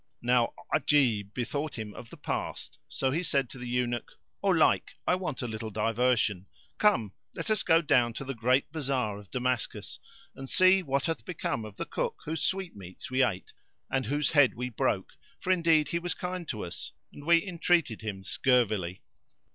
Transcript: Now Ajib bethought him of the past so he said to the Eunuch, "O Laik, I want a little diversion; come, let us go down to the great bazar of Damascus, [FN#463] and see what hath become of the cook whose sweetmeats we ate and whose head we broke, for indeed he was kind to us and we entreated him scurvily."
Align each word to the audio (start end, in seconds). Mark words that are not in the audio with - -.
Now 0.23 0.53
Ajib 0.73 1.31
bethought 1.35 1.77
him 1.77 1.93
of 1.93 2.09
the 2.09 2.17
past 2.17 2.79
so 2.87 3.11
he 3.11 3.21
said 3.21 3.51
to 3.51 3.59
the 3.59 3.67
Eunuch, 3.67 4.13
"O 4.41 4.47
Laik, 4.49 4.93
I 5.05 5.13
want 5.13 5.43
a 5.43 5.47
little 5.47 5.69
diversion; 5.69 6.47
come, 6.79 7.13
let 7.35 7.51
us 7.51 7.61
go 7.61 7.83
down 7.83 8.13
to 8.13 8.25
the 8.25 8.33
great 8.33 8.71
bazar 8.71 9.19
of 9.19 9.29
Damascus, 9.29 9.99
[FN#463] 10.35 10.39
and 10.39 10.49
see 10.49 10.81
what 10.81 11.05
hath 11.05 11.23
become 11.23 11.65
of 11.65 11.77
the 11.77 11.85
cook 11.85 12.15
whose 12.25 12.41
sweetmeats 12.43 13.11
we 13.11 13.21
ate 13.23 13.53
and 13.91 14.07
whose 14.07 14.31
head 14.31 14.55
we 14.55 14.69
broke, 14.69 15.11
for 15.39 15.51
indeed 15.51 15.89
he 15.89 15.99
was 15.99 16.15
kind 16.15 16.47
to 16.47 16.65
us 16.65 16.93
and 17.13 17.23
we 17.23 17.45
entreated 17.45 18.01
him 18.01 18.23
scurvily." 18.23 19.03